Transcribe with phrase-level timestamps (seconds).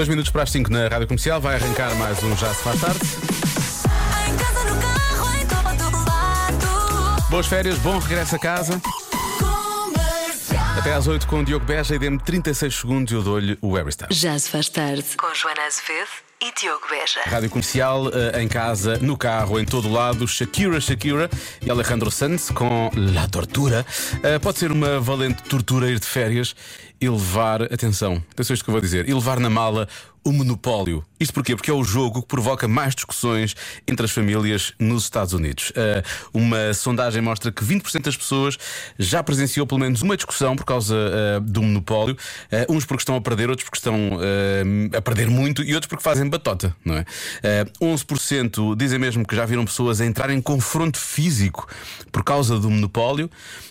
[0.00, 1.38] Dois minutos para as 5 na Rádio Comercial.
[1.42, 3.00] Vai arrancar mais um Já se faz tarde.
[4.26, 7.22] Em casa, no carro, em todo lado.
[7.28, 8.80] Boas férias, bom regresso a casa.
[10.78, 13.76] Até às 8 com o Diogo Beja e dê-me 36 segundos e eu dou-lhe o
[13.76, 14.08] Everstar.
[14.10, 15.04] Já se faz tarde.
[15.18, 17.20] Com Joana Azevedo e Diogo Beja.
[17.26, 21.28] Rádio Comercial, eh, em casa, no carro, em todo lado, Shakira, Shakira
[21.60, 23.84] e Alejandro Sanz com La Tortura.
[24.22, 26.56] Eh, pode ser uma valente tortura ir de férias
[26.98, 29.86] e levar, atenção, atenção isto que eu vou dizer, e levar na mala
[30.24, 31.04] o monopólio.
[31.18, 31.54] Isto porquê?
[31.54, 33.54] Porque é o jogo que provoca mais discussões
[33.86, 35.72] entre as famílias nos Estados Unidos.
[35.76, 36.02] Eh,
[36.32, 38.58] uma sondagem mostra que 20% das pessoas
[38.98, 42.16] já presenciou pelo menos uma discussão por causa eh, do monopólio.
[42.50, 44.18] Eh, uns porque estão a perder, outros porque estão
[44.96, 47.04] a perder muito e outros porque fazem batota, não é?
[47.42, 51.66] Eh, 11% dizem mesmo que já viram pessoas a entrar em confronto físico
[52.10, 53.30] por causa do monopólio.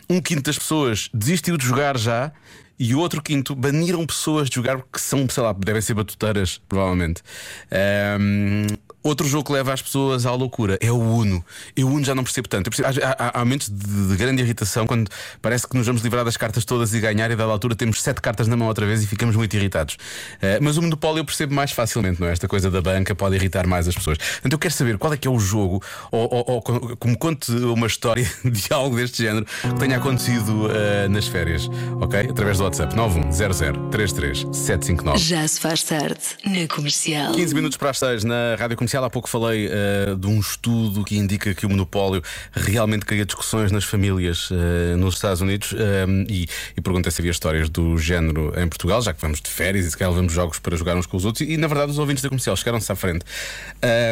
[0.09, 2.31] Um quinto das pessoas desistiu de jogar já.
[2.80, 6.62] E o outro quinto baniram pessoas de jogar porque são, sei lá, devem ser batuteiras,
[6.70, 7.22] provavelmente.
[7.70, 8.68] Ahm,
[9.03, 11.43] outro jogo que leva as pessoas à loucura é o Uno.
[11.76, 12.68] Eu o Uno já não percebo tanto.
[12.68, 15.10] Eu percebo- há, há- há momentos de, de grande irritação quando
[15.41, 18.21] parece que nos vamos livrar das cartas todas e ganhar, e dada altura temos sete
[18.21, 19.98] cartas na mão outra vez e ficamos muito irritados.
[20.41, 22.32] Ah, mas o monopólio eu percebo mais facilmente, não é?
[22.34, 24.18] Esta coisa da banca pode irritar mais as pessoas.
[24.18, 25.81] Portanto, eu quero saber qual é que é o jogo,
[26.12, 30.68] ou, ou, ou co- como conte uma história de algo deste género que tenha acontecido
[30.71, 31.70] ah, nas férias,
[32.02, 32.27] ok?
[32.29, 35.18] Através do WhatsApp 910033759.
[35.18, 36.20] Já se faz tarde.
[36.46, 37.34] Na comercial.
[37.34, 38.88] 15 minutos para as 6 na Rádio Comercial.
[38.98, 43.71] Há pouco falei eh, de um estudo que indica que o monopólio realmente cria discussões
[43.71, 48.54] nas famílias eh, nos Estados Unidos eh, e, e perguntei se havia histórias do género
[48.59, 51.05] em Portugal, já que vamos de férias e se calhar levamos jogos para jogar uns
[51.05, 51.48] com os outros.
[51.48, 53.26] E, na verdade, os ouvintes da comercial chegaram-se à frente.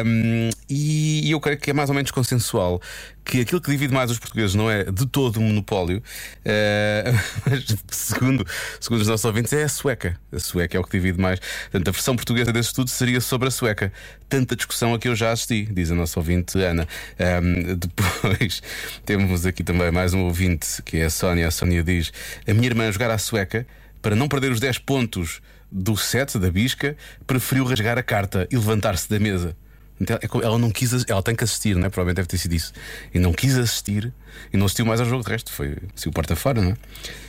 [0.04, 2.80] Um, e, eu creio que é mais ou menos consensual
[3.24, 6.02] que aquilo que divide mais os portugueses não é de todo o monopólio,
[6.44, 7.12] eh,
[7.44, 8.46] mas segundo,
[8.80, 10.18] segundo os nossos ouvintes, é a sueca.
[10.32, 11.38] A sueca é o que divide mais.
[11.38, 13.92] Portanto, a versão portuguesa desse estudo seria sobre a sueca.
[14.28, 16.88] Tanta discussão a que eu já assisti, diz a nossa ouvinte Ana.
[17.18, 18.62] Ahm, depois
[19.04, 21.48] temos aqui também mais um ouvinte que é a Sónia.
[21.48, 22.10] A Sónia diz:
[22.46, 23.66] A minha irmã jogar à sueca
[24.00, 25.40] para não perder os 10 pontos
[25.70, 29.54] do set da bisca, preferiu rasgar a carta e levantar-se da mesa.
[30.00, 31.88] Então, é Ela não quis, ela tem que assistir, não é?
[31.88, 32.72] Provavelmente deve ter sido isso.
[33.12, 34.12] E não quis assistir
[34.52, 35.24] e não assistiu mais ao jogo.
[35.24, 36.76] De resto, foi se o porta fora, não é?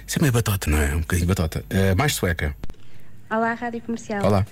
[0.06, 0.96] Isso é meio batota, não é?
[0.96, 1.64] Um bocadinho batota.
[1.70, 2.56] Eh, mais sueca.
[3.30, 4.26] Olá, Rádio Comercial.
[4.26, 4.46] Olá.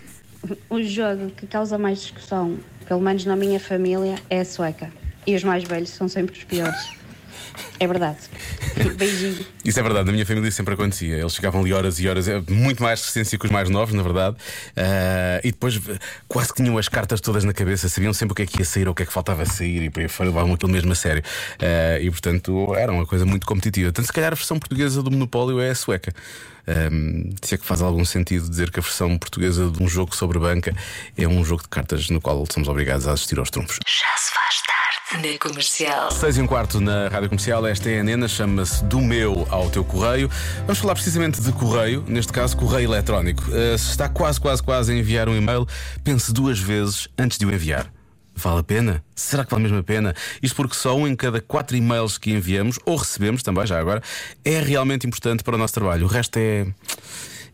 [0.70, 4.92] O jogo que causa mais discussão, pelo menos na minha família, é a sueca.
[5.26, 6.97] E os mais velhos são sempre os piores.
[7.80, 8.18] É verdade.
[8.98, 9.46] Beijinho.
[9.64, 11.18] Isso é verdade, na minha família sempre acontecia.
[11.18, 14.04] Eles ficavam ali horas e horas, é muito mais resistência que os mais novos, na
[14.04, 14.36] verdade.
[14.76, 15.80] Ah, e depois
[16.28, 18.66] quase que tinham as cartas todas na cabeça, sabiam sempre o que é que ia
[18.66, 20.92] sair ou o que é que faltava sair e por aí fora levavam aquilo mesmo
[20.92, 21.24] a sério.
[21.60, 23.88] Ah, e portanto era uma coisa muito competitiva.
[23.88, 26.14] Portanto, se calhar a versão portuguesa do Monopólio é a sueca.
[26.68, 30.14] Ahm, se é que faz algum sentido dizer que a versão portuguesa de um jogo
[30.14, 30.76] sobre banca
[31.18, 33.80] é um jogo de cartas no qual somos obrigados a assistir aos trunfos.
[33.86, 34.67] Já se faz.
[35.14, 36.12] Na comercial.
[36.12, 39.70] 6 e um quarto na Rádio Comercial, esta é a Nena, chama-se Do Meu ao
[39.70, 40.30] Teu Correio.
[40.60, 43.42] Vamos falar precisamente de correio, neste caso correio eletrónico.
[43.44, 45.66] Uh, se está quase, quase, quase a enviar um e-mail,
[46.04, 47.90] pense duas vezes antes de o enviar.
[48.36, 49.04] Vale a pena?
[49.16, 50.14] Será que vale mesmo a pena?
[50.44, 54.04] Isto porque só um em cada quatro e-mails que enviamos, ou recebemos também, já agora,
[54.44, 56.06] é realmente importante para o nosso trabalho.
[56.06, 56.68] O resto é.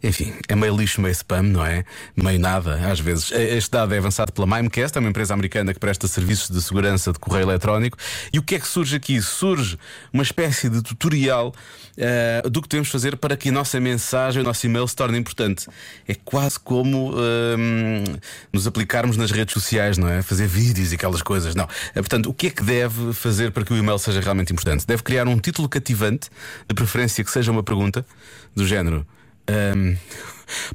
[0.03, 1.85] Enfim, é meio lixo, meio spam, não é?
[2.15, 3.31] Meio nada, às vezes.
[3.31, 7.13] Este dado é avançado pela Mimecast, é uma empresa americana que presta serviços de segurança
[7.13, 7.97] de correio eletrónico.
[8.31, 9.21] E o que é que surge aqui?
[9.21, 9.77] Surge
[10.11, 11.53] uma espécie de tutorial
[11.97, 15.17] eh, do que devemos fazer para que a nossa mensagem, o nosso e-mail se torne
[15.17, 15.67] importante.
[16.05, 18.03] É quase como hum,
[18.51, 20.21] nos aplicarmos nas redes sociais, não é?
[20.21, 21.55] Fazer vídeos e aquelas coisas.
[21.55, 21.67] Não.
[21.95, 24.85] Eh, Portanto, o que é que deve fazer para que o e-mail seja realmente importante?
[24.85, 26.29] Deve criar um título cativante,
[26.67, 28.05] de preferência que seja uma pergunta,
[28.53, 29.07] do género.
[29.47, 29.95] Ahm,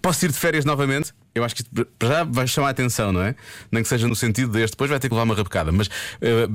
[0.02, 1.12] posso ir de férias novamente?
[1.34, 3.34] Eu acho que isto já vai chamar a atenção, não é?
[3.70, 5.70] Nem que seja no sentido deste, depois vai ter que levar uma rabecada.
[5.70, 5.88] Mas,
[6.22, 6.50] ah,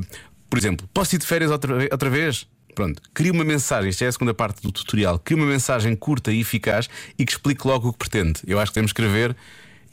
[0.50, 2.48] por exemplo, posso ir de férias outra, outra vez?
[2.76, 5.20] Pronto, cria uma mensagem, isto é a segunda parte do tutorial.
[5.20, 8.42] Cria uma mensagem curta e eficaz e que explique logo o que pretende.
[8.48, 9.36] Eu acho que temos que escrever.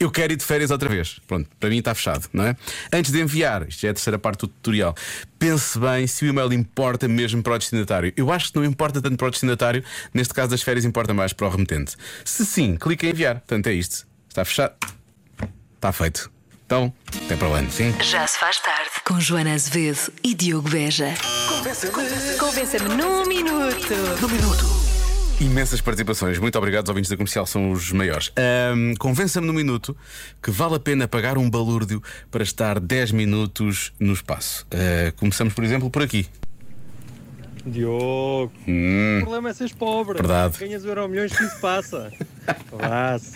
[0.01, 1.21] Eu quero ir de férias outra vez.
[1.27, 2.55] Pronto, para mim está fechado, não é?
[2.91, 4.95] Antes de enviar, isto já é a terceira parte do tutorial,
[5.37, 8.11] pense bem se o e-mail importa mesmo para o destinatário.
[8.17, 11.33] Eu acho que não importa tanto para o destinatário, neste caso das férias importa mais
[11.33, 11.95] para o remetente.
[12.25, 13.35] Se sim, clique em enviar.
[13.35, 14.07] Portanto, é isto.
[14.27, 14.73] Está fechado.
[15.75, 16.31] Está feito.
[16.65, 16.91] Então,
[17.25, 17.93] até para o ano, sim?
[18.01, 18.89] Já se faz tarde.
[19.05, 21.13] Com Joana Azevedo e Diogo Beja.
[22.39, 24.90] Convença-me num minuto.
[25.41, 26.37] Imensas participações.
[26.37, 28.31] Muito obrigado, os ouvintes da comercial são os maiores.
[28.37, 29.97] Ahm, Convença-me no minuto
[30.41, 31.99] que vale a pena pagar um balúrdio
[32.29, 34.67] para estar 10 minutos no espaço.
[34.69, 36.27] Ah, começamos, por exemplo, por aqui.
[37.65, 40.13] Diogo, Hum, o problema é seres pobre.
[40.15, 40.57] Verdade.
[40.59, 42.11] Ganhas o euro milhões que isso passa.
[42.73, 43.33] Abraço.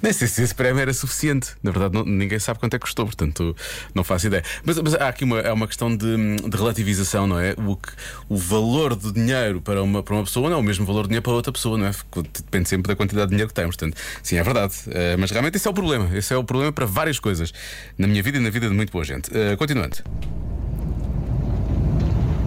[0.00, 1.50] nem sei se esse prémio era suficiente.
[1.62, 3.56] Na verdade, não- ninguém sabe quanto é que custou, portanto,
[3.94, 4.42] não faço ideia.
[4.64, 7.54] Mas, mas há aqui uma, é uma questão de, de relativização, não é?
[7.58, 7.88] O, que,
[8.28, 11.08] o valor do dinheiro para uma, para uma pessoa não é o mesmo valor do
[11.08, 11.92] dinheiro para outra pessoa, não é?
[12.36, 13.76] Depende sempre da quantidade de dinheiro que temos.
[13.76, 14.74] Portanto, sim, é verdade.
[14.88, 16.08] Eh, mas realmente esse é o problema.
[16.16, 17.52] Esse é o problema para várias coisas.
[17.98, 19.30] Na minha vida e na vida de muito boa gente.
[19.36, 19.96] Eh, continuando.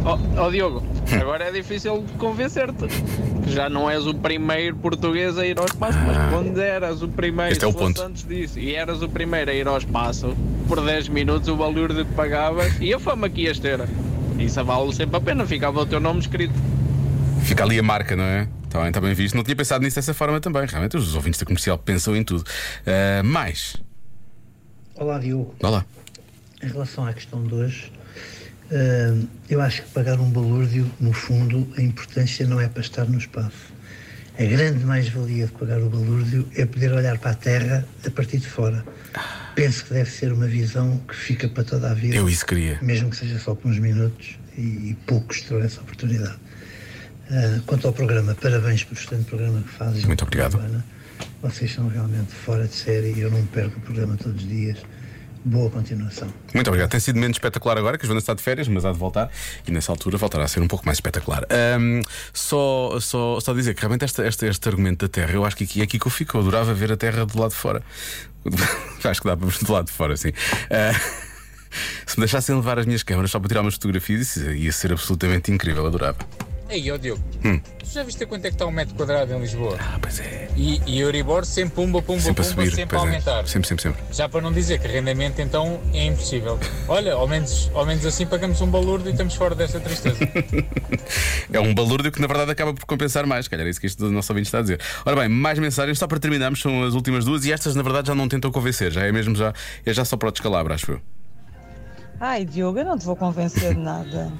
[0.07, 0.81] Ó ó, Diogo,
[1.19, 2.85] agora é difícil convencer-te.
[3.51, 7.51] Já não és o primeiro português a ir ao espaço, mas quando eras o primeiro,
[7.51, 8.01] Este é o ponto.
[8.01, 10.33] antes disso, e eras o primeiro a ir ao espaço,
[10.65, 13.81] por 10 minutos o valor que pagavas e a fama que ias ter.
[14.39, 16.53] Isso vale sempre a pena, ficava o teu nome escrito.
[17.41, 18.47] Fica ali a marca, não é?
[18.63, 19.35] Está bem, está bem visto.
[19.35, 20.65] Não tinha pensado nisso dessa forma também.
[20.65, 22.45] Realmente, os ouvintes da comercial pensam em tudo.
[22.85, 23.75] Eh, mais.
[24.95, 25.53] Olá, Diogo.
[25.61, 25.85] Olá.
[26.63, 27.91] Em relação à questão de hoje,
[29.49, 33.17] eu acho que pagar um balúrdio, no fundo, a importância não é para estar no
[33.17, 33.77] espaço.
[34.39, 38.37] A grande mais-valia de pagar o balúrdio é poder olhar para a Terra a partir
[38.37, 38.85] de fora.
[39.55, 42.15] Penso que deve ser uma visão que fica para toda a vida.
[42.15, 42.77] Eu isso queria.
[42.81, 46.37] Mesmo que seja só por uns minutos e, poucos terão essa oportunidade.
[47.31, 50.03] Ah, quanto ao programa, parabéns pelo excelente programa que fazes.
[50.05, 50.61] Muito obrigado.
[51.41, 54.77] Vocês são realmente fora de série e eu não perco o programa todos os dias.
[55.43, 56.27] Boa continuação.
[56.53, 56.89] Muito obrigado.
[56.89, 59.29] Tem sido menos espetacular agora, que a Joana está de férias, mas há de voltar
[59.67, 61.45] e nessa altura voltará a ser um pouco mais espetacular.
[61.49, 62.01] Ahm,
[62.33, 65.63] só, só, só dizer que realmente este, este, este argumento da Terra, eu acho que
[65.63, 66.37] aqui é aqui que eu fico.
[66.37, 67.83] Eu adorava ver a Terra do lado de fora.
[69.03, 70.31] acho que dá para ver do lado de fora, sim.
[70.69, 70.93] Ah,
[72.05, 75.51] se me deixassem levar as minhas câmaras só para tirar umas fotografias, ia ser absolutamente
[75.51, 75.85] incrível.
[75.85, 76.17] Adorava.
[76.69, 77.59] Ei, ó Diogo, Hum.
[77.79, 79.77] tu já viste quanto é que está um metro quadrado em Lisboa?
[79.79, 80.49] Ah, pois é.
[80.57, 82.75] E, e Euribor sempre pumba, pumba, Sempre a pumba, subir.
[82.75, 83.03] sempre a é.
[83.03, 83.47] aumentar.
[83.47, 84.03] Sempre, sempre, sempre.
[84.11, 86.59] Já para não dizer que rendimento então é impossível.
[86.89, 90.17] Olha, ao menos, ao menos assim pagamos um balúrdio e estamos fora dessa tristeza.
[91.53, 93.47] É um balúrdio que na verdade acaba por compensar mais.
[93.47, 94.81] Calhar é isso que este nosso ouvinte está a dizer.
[95.05, 98.07] Ora bem, mais mensagens, só para terminarmos, são as últimas duas e estas na verdade
[98.09, 99.53] já não tentam convencer, já é mesmo já,
[99.85, 101.01] é já só para o descalabro, acho eu.
[102.19, 104.31] Ai, Diogo, eu não te vou convencer de nada.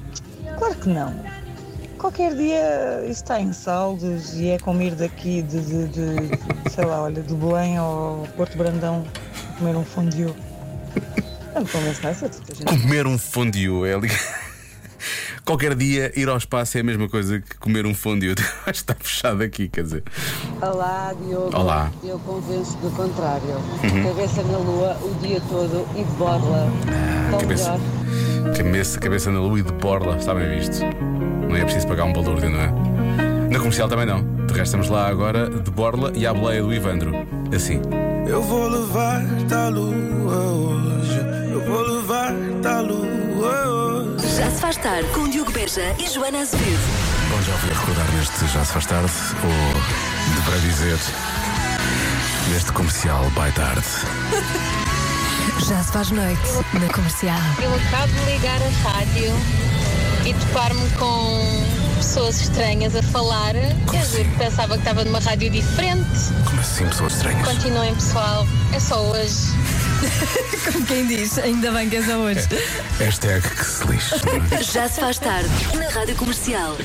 [0.57, 1.13] Claro que não.
[1.97, 6.71] Qualquer dia isso está em saldos e é como ir daqui de, de- de- de,
[6.71, 9.03] sei lá, olha, de Belém ao Porto Brandão
[9.57, 10.33] comer um fondue.
[11.55, 12.65] Não me convence nessa, tens gente.
[12.83, 14.09] Comer um fondue é ali.
[15.44, 18.35] Qualquer dia ir ao espaço é a mesma coisa que comer um fondue.
[18.61, 20.03] Acho que está fechado aqui, quer dizer.
[20.61, 21.57] Olá, Diogo.
[21.57, 21.89] Olá.
[22.03, 23.55] Eu convenço do contrário.
[23.83, 24.03] Uhum.
[24.13, 26.67] Cabeça na lua o dia todo e de borla.
[27.31, 27.71] Tão cabeça.
[27.71, 28.55] melhor.
[28.55, 30.79] Cabeça, cabeça na lua e de borla, está bem visto.
[31.47, 32.71] Não é preciso pagar um balúrdio, não é?
[33.49, 34.21] Na comercial também não.
[34.45, 37.11] De resto, estamos lá agora de borla e à boleia do Ivandro.
[37.55, 37.81] Assim.
[38.27, 41.19] Eu vou levar-te à lua hoje.
[41.51, 44.35] Eu vou levar-te à lua hoje.
[44.35, 46.81] Já se faz tarde com Diogo Beja e Joana Azevedo.
[47.29, 49.11] Bom, já ouvi recordar neste Já se faz tarde,
[49.43, 50.97] ou deverá dizer
[52.51, 53.83] neste comercial by tarde.
[55.67, 56.39] Já se faz noite
[56.73, 57.39] na comercial.
[57.61, 59.33] Eu acabo de ligar a rádio
[60.27, 61.63] e topar-me com
[61.95, 63.53] pessoas estranhas a falar.
[63.89, 66.03] Quer dizer, pensava que estava numa rádio diferente.
[66.45, 67.47] Como assim, pessoas estranhas?
[67.47, 68.45] Continuem, pessoal.
[68.74, 69.33] É só hoje.
[70.69, 72.41] Como quem diz, ainda bem que é só hoje.
[73.00, 74.15] Hashtag que se lixe.
[74.53, 74.62] é?
[74.69, 76.75] Já se faz tarde na rádio comercial.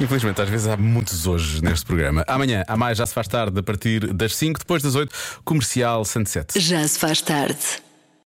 [0.00, 2.24] Infelizmente, às vezes há muitos hoje neste programa.
[2.26, 5.14] Amanhã, há mais, já se faz tarde, a partir das 5, depois das 8,
[5.44, 6.58] comercial Sunset.
[6.58, 7.87] Já se faz tarde.